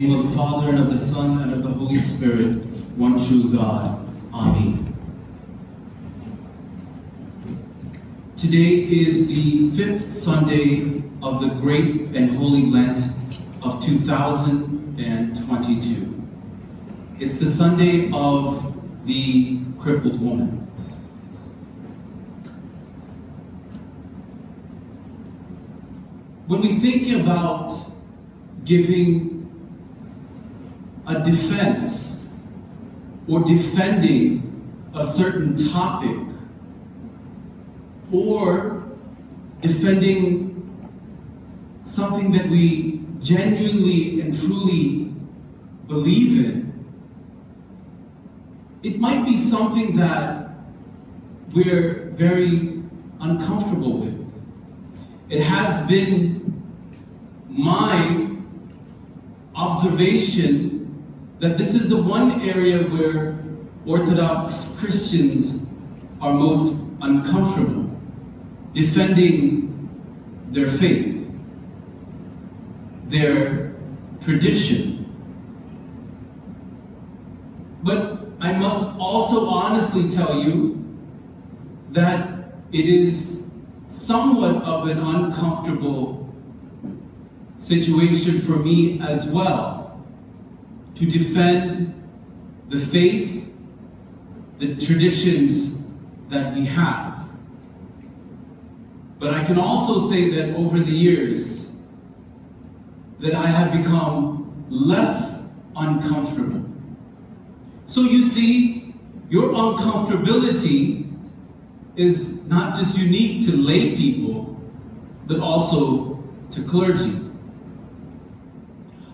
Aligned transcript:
name 0.00 0.18
of 0.18 0.28
the 0.30 0.34
Father, 0.34 0.70
and 0.70 0.78
of 0.78 0.90
the 0.90 0.96
Son, 0.96 1.42
and 1.42 1.52
of 1.52 1.62
the 1.62 1.68
Holy 1.68 1.98
Spirit, 1.98 2.64
one 2.96 3.18
true 3.18 3.52
God. 3.52 4.08
Amen. 4.32 4.86
Today 8.34 8.76
is 8.76 9.28
the 9.28 9.70
fifth 9.72 10.14
Sunday 10.14 11.02
of 11.22 11.42
the 11.42 11.48
Great 11.60 12.16
and 12.16 12.30
Holy 12.30 12.64
Lent 12.64 13.02
of 13.62 13.84
2022. 13.84 16.24
It's 17.18 17.34
the 17.34 17.46
Sunday 17.46 18.10
of 18.10 18.74
the 19.04 19.60
crippled 19.78 20.22
woman. 20.22 20.66
When 26.46 26.62
we 26.62 26.80
think 26.80 27.20
about 27.20 27.92
giving 28.64 29.39
a 31.10 31.24
defense 31.24 32.20
or 33.26 33.40
defending 33.40 34.46
a 34.94 35.04
certain 35.04 35.56
topic 35.72 36.16
or 38.12 38.84
defending 39.60 40.46
something 41.84 42.32
that 42.32 42.48
we 42.48 43.04
genuinely 43.20 44.20
and 44.20 44.38
truly 44.38 45.12
believe 45.88 46.44
in, 46.44 46.72
it 48.82 48.98
might 48.98 49.24
be 49.24 49.36
something 49.36 49.96
that 49.96 50.50
we're 51.52 52.12
very 52.16 52.82
uncomfortable 53.20 53.98
with. 53.98 54.16
It 55.28 55.42
has 55.42 55.86
been 55.88 56.40
my 57.48 58.28
observation 59.54 60.69
that 61.40 61.56
this 61.56 61.74
is 61.74 61.88
the 61.88 61.96
one 61.96 62.42
area 62.42 62.82
where 62.82 63.38
Orthodox 63.86 64.76
Christians 64.78 65.66
are 66.20 66.34
most 66.34 66.76
uncomfortable 67.00 67.90
defending 68.74 69.88
their 70.50 70.70
faith, 70.70 71.26
their 73.06 73.74
tradition. 74.20 74.98
But 77.82 78.28
I 78.40 78.52
must 78.52 78.94
also 78.98 79.46
honestly 79.46 80.10
tell 80.10 80.42
you 80.42 80.76
that 81.92 82.52
it 82.70 82.84
is 82.84 83.44
somewhat 83.88 84.62
of 84.62 84.88
an 84.88 84.98
uncomfortable 84.98 86.32
situation 87.58 88.42
for 88.42 88.56
me 88.56 89.00
as 89.00 89.26
well 89.30 89.89
to 91.00 91.06
defend 91.06 91.94
the 92.68 92.78
faith, 92.78 93.46
the 94.58 94.76
traditions 94.76 95.78
that 96.28 96.54
we 96.54 96.66
have. 96.66 97.26
But 99.18 99.32
I 99.32 99.44
can 99.44 99.58
also 99.58 100.10
say 100.10 100.28
that 100.28 100.54
over 100.56 100.78
the 100.78 100.92
years 100.92 101.72
that 103.20 103.34
I 103.34 103.46
have 103.46 103.72
become 103.72 104.66
less 104.68 105.48
uncomfortable. 105.74 106.68
So 107.86 108.02
you 108.02 108.22
see, 108.24 108.94
your 109.30 109.52
uncomfortability 109.52 111.10
is 111.96 112.42
not 112.42 112.74
just 112.74 112.98
unique 112.98 113.46
to 113.46 113.56
lay 113.56 113.96
people, 113.96 114.60
but 115.26 115.40
also 115.40 116.22
to 116.50 116.62
clergy. 116.62 117.18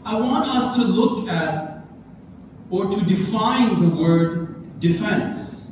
I 0.05 0.19
want 0.19 0.49
us 0.49 0.77
to 0.77 0.83
look 0.83 1.29
at 1.29 1.76
or 2.71 2.91
to 2.91 3.01
define 3.05 3.81
the 3.81 3.89
word 3.89 4.81
defense. 4.81 5.67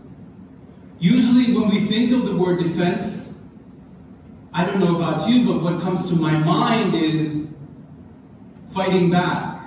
Usually, 0.99 1.53
when 1.53 1.69
we 1.69 1.87
think 1.87 2.13
of 2.13 2.25
the 2.25 2.37
word 2.37 2.63
defense, 2.63 3.35
I 4.53 4.65
don't 4.65 4.79
know 4.79 4.97
about 4.97 5.29
you, 5.29 5.45
but 5.47 5.63
what 5.63 5.81
comes 5.81 6.09
to 6.11 6.17
my 6.17 6.39
mind 6.39 6.95
is 6.95 7.49
fighting 8.73 9.11
back, 9.11 9.61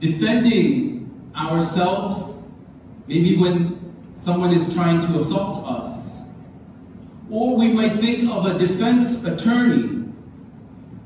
defending 0.00 1.30
ourselves, 1.36 2.42
maybe 3.06 3.36
when 3.36 3.94
someone 4.14 4.52
is 4.54 4.74
trying 4.74 5.00
to 5.02 5.18
assault 5.18 5.66
us. 5.66 6.22
Or 7.30 7.56
we 7.56 7.68
might 7.72 8.00
think 8.00 8.30
of 8.30 8.46
a 8.46 8.58
defense 8.58 9.22
attorney, 9.24 10.08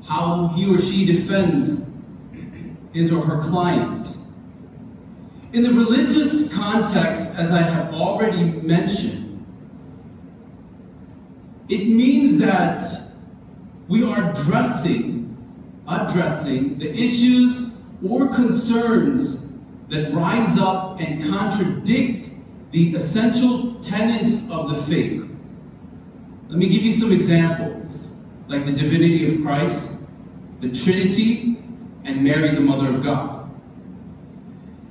how 0.03 0.47
he 0.55 0.73
or 0.73 0.81
she 0.81 1.05
defends 1.05 1.85
his 2.93 3.11
or 3.11 3.21
her 3.21 3.43
client. 3.43 4.18
In 5.51 5.63
the 5.63 5.73
religious 5.73 6.53
context, 6.53 7.21
as 7.35 7.51
I 7.51 7.61
have 7.61 7.91
already 7.93 8.43
mentioned, 8.43 9.43
it 11.69 11.87
means 11.87 12.39
that 12.39 12.83
we 13.87 14.03
are 14.03 14.31
addressing, 14.31 15.35
addressing 15.87 16.77
the 16.77 16.93
issues 16.93 17.71
or 18.07 18.27
concerns 18.27 19.47
that 19.89 20.13
rise 20.13 20.59
up 20.59 20.99
and 20.99 21.23
contradict 21.23 22.29
the 22.71 22.93
essential 22.93 23.73
tenets 23.81 24.47
of 24.51 24.69
the 24.69 24.83
faith. 24.83 25.27
Let 26.47 26.59
me 26.59 26.69
give 26.69 26.83
you 26.83 26.91
some 26.91 27.11
examples, 27.11 28.07
like 28.47 28.67
the 28.67 28.71
divinity 28.71 29.35
of 29.35 29.41
Christ, 29.41 29.97
the 30.61 30.69
Trinity, 30.69 31.63
and 32.03 32.23
Mary, 32.23 32.53
the 32.53 32.61
Mother 32.61 32.89
of 32.89 33.03
God. 33.03 33.38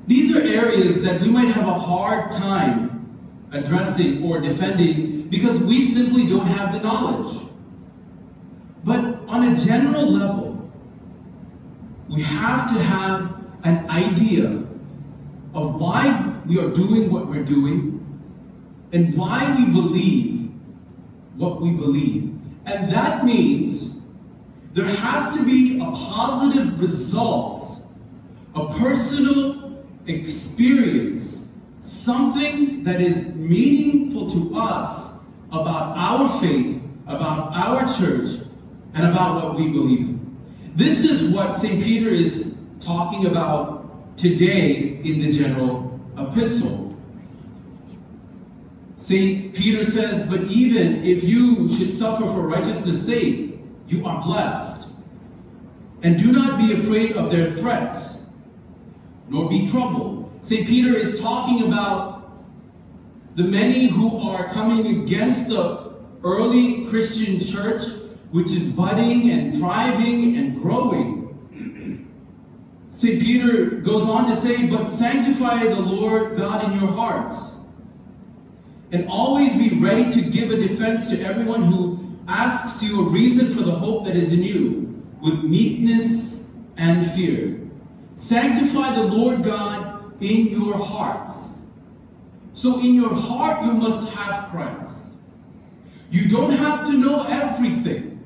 These 0.09 0.35
are 0.35 0.41
areas 0.41 1.03
that 1.03 1.21
we 1.21 1.29
might 1.29 1.49
have 1.49 1.69
a 1.69 1.79
hard 1.79 2.33
time 2.33 2.89
addressing 3.53 4.25
or 4.25 4.41
defending 4.41 5.29
because 5.29 5.59
we 5.59 5.87
simply 5.87 6.27
don't 6.27 6.47
have 6.47 6.73
the 6.73 6.81
knowledge. 6.81 7.47
But 8.85 9.01
on 9.29 9.53
a 9.53 9.55
general 9.55 10.11
level, 10.11 10.71
we 12.09 12.23
have 12.23 12.75
to 12.75 12.83
have 12.83 13.45
an 13.65 13.91
idea 13.91 14.65
of 15.53 15.79
why 15.79 16.35
we 16.47 16.59
are 16.59 16.71
doing 16.71 17.13
what 17.13 17.29
we're 17.29 17.45
doing 17.45 17.95
and 18.93 19.15
why 19.15 19.55
we 19.59 19.67
believe 19.67 20.51
what 21.37 21.61
we 21.61 21.73
believe. 21.73 22.35
And 22.65 22.91
that 22.91 23.27
means 23.27 23.99
there 24.73 24.87
has 24.87 25.37
to 25.37 25.45
be 25.45 25.79
a 25.83 25.91
positive 25.91 26.81
result, 26.81 27.83
a 28.55 28.73
personal 28.79 29.58
experience, 30.09 31.49
something 31.83 32.83
that 32.85 33.01
is 33.01 33.27
meaningful 33.35 34.31
to 34.31 34.59
us 34.59 35.15
about 35.51 35.97
our 35.97 36.41
faith, 36.41 36.81
about 37.07 37.53
our 37.55 37.87
church, 37.97 38.41
and 38.95 39.07
about 39.07 39.43
what 39.43 39.57
we 39.57 39.69
believe 39.69 40.01
in. 40.01 40.37
This 40.75 41.05
is 41.05 41.31
what 41.31 41.57
St. 41.59 41.83
Peter 41.83 42.09
is 42.09 42.55
talking 42.81 43.27
about 43.27 44.17
today 44.17 45.01
in 45.05 45.21
the 45.21 45.33
general 45.33 46.01
epistle. 46.17 46.97
St. 48.97 49.55
Peter 49.55 49.85
says, 49.85 50.29
But 50.29 50.43
even 50.45 51.05
if 51.05 51.25
you 51.25 51.73
should 51.75 51.97
suffer 51.97 52.25
for 52.25 52.47
righteousness' 52.47 53.05
sake, 53.05 53.59
you 53.87 54.05
are 54.07 54.23
blessed. 54.23 54.89
And 56.03 56.19
do 56.19 56.31
not 56.31 56.59
be 56.59 56.75
afraid 56.75 57.17
of 57.17 57.31
their 57.31 57.57
threats, 57.57 58.18
nor 59.29 59.49
be 59.49 59.67
troubled. 59.67 60.31
St. 60.43 60.67
Peter 60.67 60.97
is 60.97 61.21
talking 61.21 61.67
about 61.67 62.19
the 63.37 63.45
many 63.45 63.87
who 63.87 64.29
are 64.29 64.49
coming 64.53 65.03
against 65.03 65.49
the 65.49 65.93
early 66.25 66.87
Christian 66.87 67.41
church, 67.41 67.83
which 68.31 68.51
is 68.51 68.73
budding 68.73 69.31
and 69.31 69.55
thriving 69.55 70.37
and 70.37 70.61
growing. 70.61 71.19
St. 72.91 73.21
Peter 73.21 73.67
goes 73.67 74.03
on 74.03 74.29
to 74.29 74.35
say, 74.35 74.67
But 74.67 74.87
sanctify 74.87 75.65
the 75.65 75.81
Lord 75.81 76.37
God 76.37 76.65
in 76.65 76.81
your 76.81 76.91
hearts, 76.91 77.59
and 78.91 79.09
always 79.09 79.55
be 79.55 79.79
ready 79.79 80.11
to 80.11 80.21
give 80.31 80.51
a 80.51 80.57
defense 80.57 81.09
to 81.11 81.23
everyone 81.23 81.63
who 81.63 82.17
asks 82.27 82.83
you 82.83 83.07
a 83.07 83.09
reason 83.09 83.55
for 83.55 83.63
the 83.63 83.71
hope 83.71 84.05
that 84.07 84.17
is 84.17 84.33
in 84.33 84.43
you, 84.43 85.03
with 85.21 85.45
meekness 85.45 86.49
and 86.77 87.09
fear. 87.13 87.68
Sanctify 88.19 88.97
the 88.97 89.05
Lord 89.05 89.45
God 89.45 90.13
in 90.21 90.49
your 90.49 90.77
hearts. 90.77 91.59
So, 92.53 92.81
in 92.81 92.95
your 92.95 93.15
heart, 93.15 93.65
you 93.65 93.71
must 93.71 94.09
have 94.11 94.51
Christ. 94.51 95.11
You 96.11 96.29
don't 96.29 96.51
have 96.51 96.85
to 96.87 96.93
know 96.95 97.29
everything. 97.29 98.21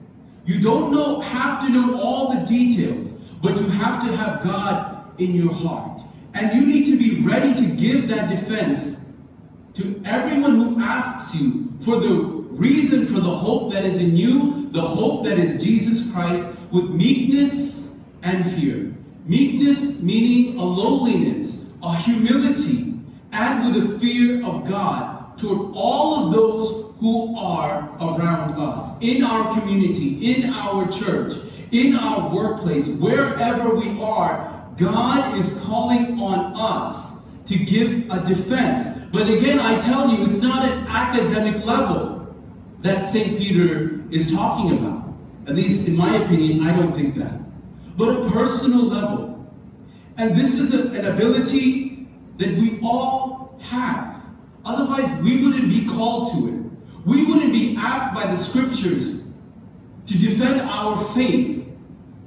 You 0.47 0.63
don't 0.63 0.93
know, 0.93 1.21
have 1.21 1.61
to 1.67 1.69
know 1.69 2.01
all 2.01 2.33
the 2.33 2.41
details, 2.47 3.11
but 3.43 3.59
you 3.59 3.69
have 3.69 4.03
to 4.07 4.17
have 4.17 4.43
God 4.43 5.21
in 5.21 5.35
your 5.35 5.53
heart. 5.53 6.01
And 6.33 6.59
you 6.59 6.67
need 6.67 6.87
to 6.87 6.97
be 6.97 7.21
ready 7.21 7.55
to 7.55 7.75
give 7.75 8.09
that 8.09 8.31
defense 8.31 9.05
to 9.75 10.01
everyone 10.07 10.55
who 10.57 10.81
asks 10.81 11.35
you 11.39 11.71
for 11.83 12.01
the 12.01 12.15
reason 12.15 13.07
for 13.07 13.21
the 13.21 13.31
hope 13.31 13.75
that 13.75 13.85
is 13.85 13.99
in 13.99 14.17
you, 14.17 14.71
the 14.71 14.81
hope 14.81 15.27
that 15.27 15.39
is 15.39 15.63
Jesus 15.63 16.11
Christ, 16.13 16.49
with 16.71 16.89
meekness 16.89 17.99
and 18.23 18.51
fear. 18.53 18.92
Meekness 19.25 20.01
meaning 20.01 20.59
a 20.59 20.65
lowliness, 20.65 21.67
a 21.83 21.97
humility, 21.97 22.95
and 23.33 23.65
with 23.65 23.95
a 23.95 23.99
fear 23.99 24.45
of 24.45 24.69
God 24.69 25.39
toward 25.39 25.73
all 25.75 26.27
of 26.27 26.33
those 26.33 26.95
who 26.99 27.37
are 27.37 27.89
around 28.01 28.61
us, 28.61 28.99
in 29.01 29.25
our 29.25 29.53
community, 29.59 30.35
in 30.35 30.51
our 30.51 30.91
church, 30.91 31.35
in 31.73 31.97
our 31.97 32.33
workplace, 32.35 32.89
wherever 32.97 33.75
we 33.75 34.01
are. 34.01 34.49
God 34.77 35.39
is 35.39 35.59
calling 35.61 36.19
on 36.19 36.55
us 36.55 37.17
to 37.47 37.59
give 37.59 38.09
a 38.11 38.25
defense. 38.27 38.99
But 39.13 39.29
again, 39.29 39.59
I 39.59 39.81
tell 39.81 40.11
you, 40.11 40.25
it's 40.25 40.41
not 40.41 40.65
an 40.69 40.87
academic 40.87 41.65
level 41.65 42.35
that 42.81 43.07
St. 43.07 43.39
Peter 43.39 44.03
is 44.11 44.33
talking 44.33 44.79
about. 44.79 45.13
At 45.47 45.57
least 45.57 45.87
in 45.87 45.97
my 45.97 46.17
opinion, 46.17 46.67
I 46.67 46.77
don't 46.77 46.95
think 46.95 47.17
that. 47.17 47.42
But 47.97 48.09
a 48.09 48.31
personal 48.31 48.85
level. 48.85 49.53
And 50.17 50.37
this 50.37 50.55
is 50.55 50.75
a, 50.75 50.89
an 50.93 51.07
ability 51.07 52.09
that 52.39 52.49
we 52.57 52.81
all 52.83 53.59
have. 53.63 54.23
Otherwise, 54.65 55.21
we 55.23 55.45
wouldn't 55.45 55.69
be 55.69 55.87
called 55.87 56.33
to 56.33 56.49
it. 56.49 57.07
We 57.07 57.25
wouldn't 57.27 57.53
be 57.53 57.77
asked 57.77 58.15
by 58.15 58.27
the 58.27 58.37
scriptures 58.37 59.25
to 60.07 60.19
defend 60.19 60.61
our 60.61 61.03
faith 61.15 61.67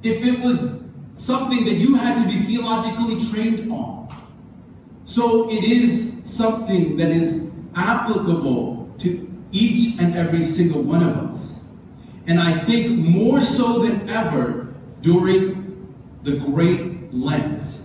if 0.02 0.24
it 0.24 0.40
was 0.40 0.80
something 1.14 1.64
that 1.64 1.74
you 1.74 1.94
had 1.94 2.22
to 2.22 2.28
be 2.28 2.42
theologically 2.42 3.18
trained 3.30 3.72
on. 3.72 3.96
So 5.06 5.50
it 5.50 5.64
is 5.64 6.14
something 6.24 6.96
that 6.96 7.10
is 7.10 7.48
applicable 7.74 8.94
to 8.98 9.26
each 9.52 9.98
and 10.00 10.14
every 10.16 10.42
single 10.42 10.82
one 10.82 11.02
of 11.02 11.16
us. 11.30 11.64
And 12.26 12.40
I 12.40 12.64
think 12.64 12.98
more 12.98 13.40
so 13.40 13.82
than 13.82 14.08
ever 14.08 14.74
during 15.00 15.55
the 16.26 16.38
Great 16.38 17.14
Lent. 17.14 17.82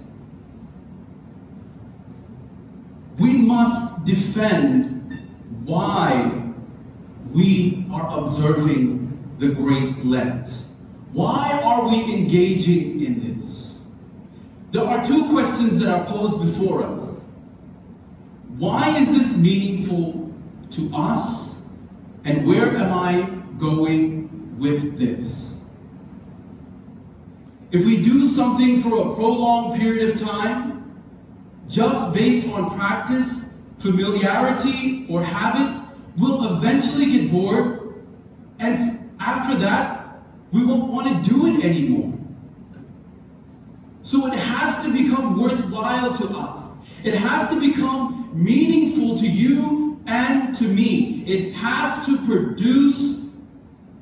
We 3.19 3.33
must 3.33 4.03
defend 4.03 5.29
why 5.63 6.41
we 7.31 7.85
are 7.91 8.17
observing 8.17 9.35
the 9.37 9.49
Great 9.49 10.03
Lent. 10.03 10.49
Why 11.13 11.51
are 11.63 11.87
we 11.87 12.15
engaging 12.15 13.03
in 13.03 13.37
this? 13.37 13.81
There 14.71 14.87
are 14.87 15.05
two 15.05 15.29
questions 15.29 15.77
that 15.77 15.89
are 15.89 16.05
posed 16.05 16.43
before 16.43 16.83
us. 16.83 17.25
Why 18.57 18.97
is 18.97 19.07
this 19.09 19.37
meaningful 19.37 20.33
to 20.71 20.91
us? 20.95 21.61
And 22.23 22.47
where 22.47 22.75
am 22.75 22.91
I 22.91 23.21
going 23.59 24.57
with 24.57 24.97
this? 24.97 25.50
If 27.71 27.85
we 27.85 28.03
do 28.03 28.27
something 28.27 28.81
for 28.81 29.11
a 29.11 29.15
prolonged 29.15 29.79
period 29.79 30.09
of 30.09 30.19
time, 30.19 31.01
just 31.69 32.13
based 32.13 32.49
on 32.49 32.77
practice, 32.77 33.53
familiarity, 33.79 35.05
or 35.09 35.23
habit, 35.23 35.87
we'll 36.17 36.57
eventually 36.57 37.09
get 37.11 37.31
bored. 37.31 38.03
And 38.59 39.09
after 39.19 39.57
that, 39.59 40.21
we 40.51 40.65
won't 40.65 40.91
want 40.91 41.23
to 41.23 41.29
do 41.29 41.47
it 41.47 41.63
anymore. 41.63 42.13
So 44.03 44.27
it 44.27 44.37
has 44.37 44.83
to 44.83 44.91
become 44.91 45.39
worthwhile 45.39 46.13
to 46.17 46.27
us. 46.37 46.73
It 47.05 47.13
has 47.13 47.49
to 47.49 47.59
become 47.59 48.31
meaningful 48.33 49.17
to 49.17 49.27
you 49.27 50.01
and 50.07 50.53
to 50.57 50.65
me. 50.65 51.23
It 51.25 51.53
has 51.53 52.05
to 52.05 52.17
produce 52.25 53.27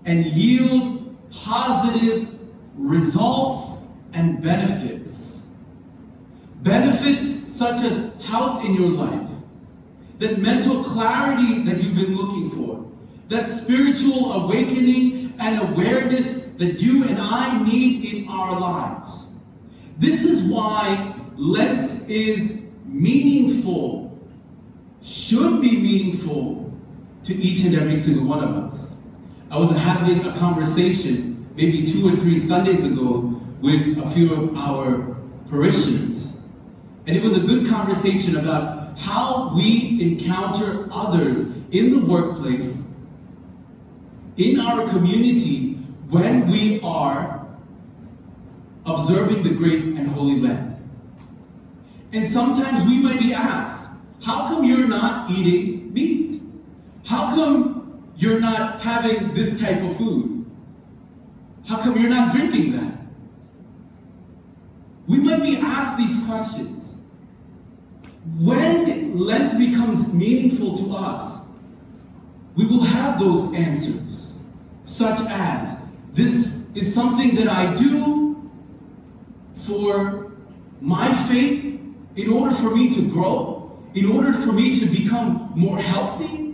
and 0.06 0.26
yield 0.26 1.16
positive 1.30 2.39
results 2.80 3.84
and 4.14 4.42
benefits. 4.42 5.44
Benefits 6.64 7.54
such 7.54 7.84
as 7.84 8.12
health 8.24 8.64
in 8.66 8.74
your 8.74 8.90
life, 8.90 9.30
that 10.20 10.40
mental 10.40 10.84
clarity 10.84 11.64
that 11.64 11.84
you've 11.84 11.96
been 11.96 12.16
looking 12.16 12.50
for, 12.52 12.86
that 13.28 13.48
spiritual 13.48 14.34
awakening 14.34 15.34
and 15.40 15.62
awareness 15.62 16.46
that 16.58 16.82
you 16.82 17.06
and 17.06 17.20
I 17.20 17.62
need 17.64 18.14
in 18.14 18.28
our 18.30 18.60
lives. 18.60 19.26
This 19.98 20.24
is 20.24 20.42
why 20.44 21.14
Lent 21.36 22.10
is 22.10 22.60
meaningful, 22.86 24.18
should 25.02 25.62
be 25.62 25.78
meaningful 25.78 26.74
to 27.26 27.36
each 27.36 27.64
and 27.66 27.76
every 27.76 27.96
single 27.96 28.26
one 28.26 28.44
of 28.44 28.56
us. 28.56 28.96
I 29.52 29.58
was 29.58 29.70
having 29.72 30.26
a 30.26 30.38
conversation 30.38 31.29
maybe 31.60 31.86
two 31.86 32.08
or 32.08 32.16
three 32.16 32.38
Sundays 32.38 32.86
ago 32.86 33.38
with 33.60 33.98
a 33.98 34.10
few 34.12 34.34
of 34.34 34.56
our 34.56 35.18
parishioners. 35.50 36.38
And 37.06 37.18
it 37.18 37.22
was 37.22 37.36
a 37.36 37.42
good 37.42 37.68
conversation 37.68 38.38
about 38.38 38.98
how 38.98 39.52
we 39.54 40.00
encounter 40.02 40.88
others 40.90 41.50
in 41.72 41.92
the 41.92 42.00
workplace 42.06 42.86
in 44.38 44.62
our 44.62 44.88
community 44.88 45.74
when 46.08 46.48
we 46.48 46.80
are 46.82 47.46
observing 48.86 49.44
the 49.44 49.50
great 49.50 49.84
and 49.84 50.08
holy 50.08 50.40
Lent. 50.40 50.78
And 52.14 52.26
sometimes 52.26 52.86
we 52.86 53.00
might 53.00 53.20
be 53.20 53.34
asked, 53.34 53.84
how 54.24 54.48
come 54.48 54.64
you're 54.64 54.88
not 54.88 55.30
eating 55.30 55.92
meat? 55.92 56.42
How 57.04 57.36
come 57.36 58.14
you're 58.16 58.40
not 58.40 58.82
having 58.82 59.34
this 59.34 59.60
type 59.60 59.82
of 59.84 59.98
food? 59.98 60.39
How 61.70 61.78
come 61.78 62.02
you're 62.02 62.10
not 62.10 62.36
drinking 62.36 62.72
that? 62.72 62.98
We 65.06 65.20
might 65.20 65.44
be 65.44 65.58
asked 65.58 65.98
these 65.98 66.26
questions. 66.26 66.96
When 68.40 69.16
Lent 69.16 69.60
becomes 69.60 70.12
meaningful 70.12 70.76
to 70.80 70.96
us, 70.96 71.46
we 72.56 72.66
will 72.66 72.82
have 72.82 73.20
those 73.20 73.54
answers 73.54 74.34
such 74.84 75.20
as 75.30 75.80
this 76.14 76.64
is 76.74 76.92
something 76.92 77.36
that 77.36 77.48
I 77.48 77.76
do 77.76 78.52
for 79.58 80.32
my 80.82 81.14
faith 81.28 81.80
in 82.16 82.30
order 82.34 82.56
for 82.56 82.76
me 82.76 82.92
to 82.96 83.08
grow, 83.12 83.80
in 83.94 84.08
order 84.08 84.34
for 84.34 84.54
me 84.54 84.80
to 84.80 84.88
become 84.88 85.52
more 85.56 85.78
healthy, 85.78 86.52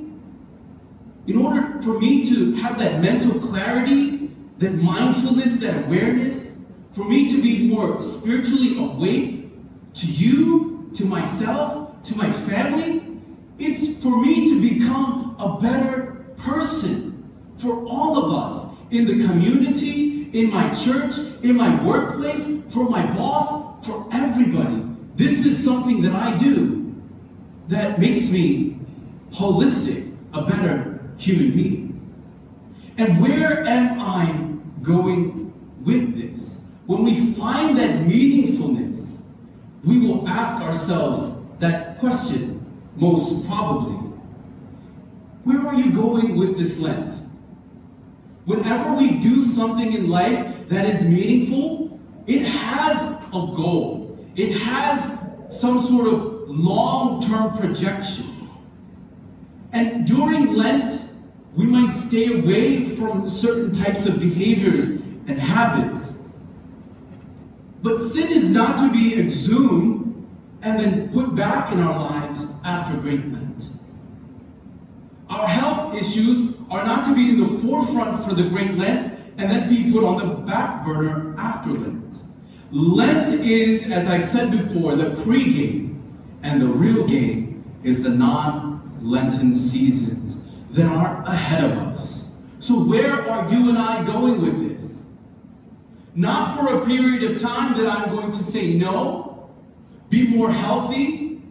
in 1.28 1.38
order 1.38 1.82
for 1.82 1.98
me 2.00 2.30
to 2.30 2.52
have 2.56 2.78
that 2.80 3.02
mental 3.02 3.40
clarity, 3.40 4.15
that 4.60 4.74
mindfulness, 4.76 5.58
that 5.58 5.86
awareness, 5.86 6.54
for 6.94 7.04
me 7.04 7.30
to 7.30 7.42
be 7.42 7.68
more 7.68 8.02
spiritually 8.02 8.78
awake 8.78 9.50
to 9.96 10.08
you, 10.08 10.90
to 10.96 11.06
myself, 11.06 12.02
to 12.04 12.16
my 12.16 12.32
family. 12.32 13.20
It's 13.60 14.02
for 14.02 14.22
me 14.22 14.50
to 14.50 14.62
become 14.62 15.36
a 15.40 15.60
better 15.60 16.26
person 16.38 17.12
for 17.58 17.86
all 17.86 18.18
of 18.18 18.32
us 18.32 18.76
in 18.92 19.06
the 19.06 19.26
community, 19.26 20.30
in 20.38 20.50
my 20.52 20.74
church, 20.74 21.18
in 21.44 21.56
my 21.56 21.84
workplace, 21.84 22.46
for 22.70 22.90
my 22.90 23.06
boss, 23.14 23.86
for 23.86 24.08
everybody. 24.12 24.84
This 25.16 25.46
is 25.46 25.62
something 25.64 26.02
that 26.02 26.14
I 26.14 26.38
do 26.38 26.94
that 27.68 28.00
makes 28.00 28.30
me 28.30 28.80
holistic, 29.32 30.14
a 30.34 30.42
better 30.44 31.00
human 31.18 31.52
being. 31.52 31.95
And 32.98 33.22
where 33.22 33.64
am 33.66 34.00
I 34.00 34.82
going 34.82 35.54
with 35.84 36.16
this? 36.16 36.62
When 36.86 37.04
we 37.04 37.34
find 37.34 37.78
that 37.78 38.06
meaningfulness, 38.06 39.22
we 39.84 40.00
will 40.00 40.28
ask 40.28 40.62
ourselves 40.64 41.36
that 41.60 42.00
question 42.00 42.66
most 42.96 43.46
probably. 43.48 43.96
Where 45.44 45.68
are 45.68 45.76
you 45.76 45.92
going 45.92 46.38
with 46.38 46.58
this 46.58 46.80
Lent? 46.80 47.14
Whenever 48.46 48.94
we 48.94 49.20
do 49.20 49.44
something 49.44 49.94
in 49.94 50.10
life 50.10 50.70
that 50.70 50.86
is 50.86 51.04
meaningful, 51.04 52.00
it 52.28 52.44
has 52.44 53.02
a 53.30 53.54
goal. 53.56 54.18
It 54.36 54.54
has 54.54 55.20
some 55.50 55.82
sort 55.82 56.08
of 56.08 56.50
long-term 56.50 57.58
projection. 57.58 58.50
And 59.72 60.08
during 60.08 60.54
Lent, 60.54 61.02
we 61.56 61.66
might 61.66 61.94
stay 61.94 62.38
away 62.40 62.90
from 62.96 63.30
certain 63.30 63.72
types 63.72 64.06
of 64.06 64.20
behaviors 64.20 64.84
and 65.28 65.40
habits. 65.40 66.20
But 67.82 68.02
sin 68.02 68.30
is 68.30 68.50
not 68.50 68.78
to 68.80 68.92
be 68.92 69.18
exhumed 69.20 70.28
and 70.62 70.80
then 70.80 71.10
put 71.12 71.36
back 71.36 71.72
in 71.72 71.80
our 71.80 71.98
lives 71.98 72.48
after 72.64 72.98
Great 72.98 73.32
Lent. 73.32 73.68
Our 75.30 75.48
health 75.48 75.96
issues 75.96 76.56
are 76.70 76.84
not 76.84 77.06
to 77.08 77.16
be 77.16 77.30
in 77.30 77.40
the 77.40 77.60
forefront 77.60 78.26
for 78.26 78.34
the 78.34 78.50
Great 78.50 78.74
Lent 78.76 79.18
and 79.38 79.50
then 79.50 79.70
be 79.70 79.92
put 79.92 80.04
on 80.04 80.18
the 80.18 80.34
back 80.34 80.86
burner 80.86 81.36
after 81.38 81.72
Lent. 81.72 82.16
Lent 82.72 83.42
is, 83.42 83.90
as 83.92 84.08
I've 84.08 84.26
said 84.26 84.52
before, 84.52 84.96
the 84.96 85.22
pre-game, 85.24 86.04
and 86.44 86.62
the 86.62 86.68
real 86.68 87.08
game 87.08 87.64
is 87.84 88.04
the 88.04 88.10
non-Lenten 88.10 89.54
seasons 89.56 90.45
that 90.76 90.86
are 90.86 91.24
ahead 91.26 91.64
of 91.64 91.78
us. 91.78 92.28
So 92.60 92.84
where 92.84 93.30
are 93.30 93.50
you 93.50 93.70
and 93.70 93.78
I 93.78 94.04
going 94.04 94.42
with 94.42 94.68
this? 94.68 95.04
Not 96.16 96.58
for 96.58 96.82
a 96.82 96.86
period 96.86 97.24
of 97.32 97.42
time 97.42 97.78
that 97.78 97.88
I'm 97.88 98.14
going 98.14 98.32
to 98.34 98.44
say 98.44 98.74
no, 98.74 99.50
be 100.10 100.28
more 100.28 100.52
healthy, 100.52 101.42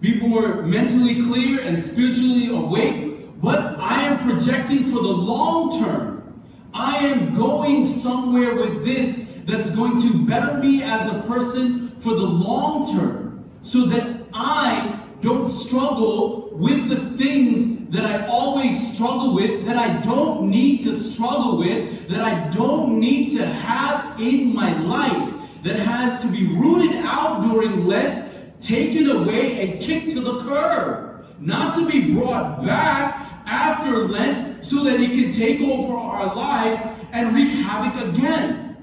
be 0.00 0.20
more 0.20 0.62
mentally 0.62 1.22
clear 1.24 1.62
and 1.62 1.76
spiritually 1.76 2.48
awake, 2.48 3.40
but 3.40 3.76
I 3.78 4.02
am 4.02 4.18
projecting 4.28 4.84
for 4.84 5.02
the 5.02 5.08
long 5.08 5.82
term. 5.82 6.44
I 6.72 6.98
am 6.98 7.34
going 7.34 7.86
somewhere 7.86 8.54
with 8.54 8.84
this 8.84 9.24
that's 9.46 9.70
going 9.70 10.00
to 10.02 10.26
better 10.26 10.58
me 10.58 10.84
as 10.84 11.08
a 11.08 11.22
person 11.22 11.96
for 12.00 12.14
the 12.14 12.26
long 12.26 12.96
term 12.96 13.50
so 13.62 13.86
that 13.86 14.20
I 14.32 14.97
don't 15.20 15.48
struggle 15.48 16.50
with 16.52 16.88
the 16.88 17.16
things 17.16 17.90
that 17.90 18.04
I 18.04 18.26
always 18.26 18.94
struggle 18.94 19.34
with, 19.34 19.64
that 19.66 19.76
I 19.76 20.00
don't 20.02 20.50
need 20.50 20.82
to 20.84 20.96
struggle 20.96 21.58
with, 21.58 22.08
that 22.08 22.20
I 22.20 22.48
don't 22.50 23.00
need 23.00 23.36
to 23.36 23.46
have 23.46 24.20
in 24.20 24.54
my 24.54 24.78
life, 24.80 25.34
that 25.64 25.76
has 25.76 26.20
to 26.20 26.28
be 26.28 26.46
rooted 26.46 26.96
out 27.04 27.42
during 27.42 27.86
Lent, 27.86 28.60
taken 28.60 29.10
away, 29.10 29.60
and 29.60 29.80
kicked 29.82 30.10
to 30.10 30.20
the 30.20 30.40
curb. 30.40 31.26
Not 31.40 31.76
to 31.76 31.88
be 31.88 32.12
brought 32.12 32.64
back 32.64 33.42
after 33.46 34.06
Lent 34.08 34.64
so 34.64 34.84
that 34.84 35.00
it 35.00 35.10
can 35.12 35.32
take 35.32 35.60
over 35.60 35.94
our 35.94 36.34
lives 36.34 36.82
and 37.12 37.34
wreak 37.34 37.48
havoc 37.48 38.08
again. 38.08 38.76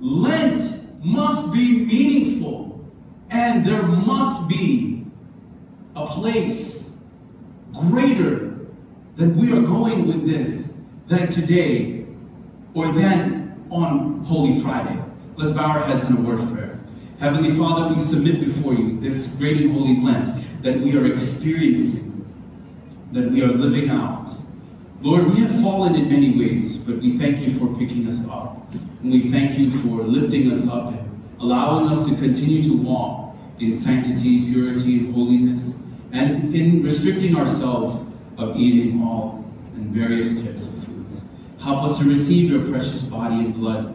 Lent 0.00 1.04
must 1.04 1.52
be 1.52 1.84
meaningful, 1.84 2.90
and 3.30 3.66
there 3.66 3.82
must 3.82 4.48
be 4.48 4.93
a 5.96 6.06
place 6.06 6.92
greater 7.72 8.56
than 9.16 9.36
we 9.36 9.52
are 9.52 9.62
going 9.62 10.06
with 10.06 10.26
this 10.26 10.74
than 11.06 11.30
today 11.30 12.06
or 12.74 12.92
than 12.92 13.64
on 13.70 14.22
Holy 14.24 14.60
Friday. 14.60 15.00
Let's 15.36 15.52
bow 15.52 15.66
our 15.66 15.80
heads 15.80 16.04
in 16.04 16.16
a 16.16 16.20
word 16.20 16.40
of 16.40 16.52
prayer. 16.52 16.80
Heavenly 17.18 17.56
Father, 17.56 17.94
we 17.94 18.00
submit 18.00 18.40
before 18.40 18.74
you 18.74 19.00
this 19.00 19.34
great 19.36 19.58
and 19.58 19.72
holy 19.72 20.00
Lent 20.00 20.62
that 20.62 20.80
we 20.80 20.96
are 20.96 21.06
experiencing, 21.06 22.26
that 23.12 23.30
we 23.30 23.42
are 23.42 23.48
living 23.48 23.90
out. 23.90 24.30
Lord, 25.00 25.26
we 25.26 25.40
have 25.42 25.60
fallen 25.60 25.94
in 25.94 26.08
many 26.08 26.36
ways, 26.36 26.76
but 26.76 26.98
we 26.98 27.18
thank 27.18 27.40
you 27.40 27.58
for 27.58 27.68
picking 27.78 28.08
us 28.08 28.26
up. 28.28 28.72
And 28.72 29.12
we 29.12 29.30
thank 29.30 29.58
you 29.58 29.70
for 29.82 30.02
lifting 30.02 30.50
us 30.50 30.66
up 30.66 30.88
and 30.88 31.22
allowing 31.40 31.88
us 31.88 32.08
to 32.08 32.14
continue 32.16 32.62
to 32.64 32.76
walk 32.76 33.23
in 33.64 33.74
sanctity, 33.74 34.52
purity, 34.52 35.10
holiness, 35.12 35.76
and 36.12 36.54
in 36.54 36.82
restricting 36.82 37.36
ourselves 37.36 38.04
of 38.38 38.56
eating 38.56 39.02
all 39.02 39.44
and 39.74 39.86
various 39.88 40.40
types 40.42 40.66
of 40.68 40.84
foods. 40.84 41.22
Help 41.60 41.84
us 41.84 41.98
to 41.98 42.04
receive 42.04 42.50
your 42.50 42.66
precious 42.70 43.02
body 43.02 43.36
and 43.36 43.54
blood 43.54 43.94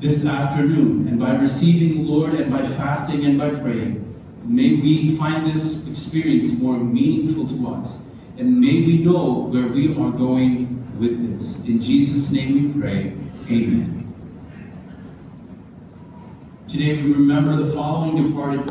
this 0.00 0.24
afternoon. 0.24 1.06
And 1.08 1.18
by 1.18 1.36
receiving, 1.36 2.04
the 2.04 2.10
Lord, 2.10 2.34
and 2.34 2.50
by 2.50 2.66
fasting 2.66 3.24
and 3.26 3.38
by 3.38 3.50
praying, 3.50 4.06
may 4.44 4.76
we 4.76 5.16
find 5.16 5.46
this 5.46 5.86
experience 5.86 6.52
more 6.52 6.78
meaningful 6.78 7.46
to 7.48 7.74
us. 7.74 8.02
And 8.38 8.58
may 8.58 8.82
we 8.86 8.98
know 8.98 9.48
where 9.52 9.68
we 9.68 9.90
are 9.90 10.10
going 10.10 10.98
with 10.98 11.38
this. 11.38 11.58
In 11.66 11.82
Jesus' 11.82 12.32
name 12.32 12.72
we 12.72 12.80
pray. 12.80 13.12
Amen. 13.50 13.99
Today 16.70 17.02
we 17.02 17.12
remember 17.12 17.56
the 17.56 17.72
following 17.72 18.16
departed. 18.16 18.70